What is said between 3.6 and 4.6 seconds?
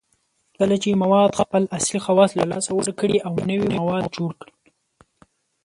مواد جوړ کړي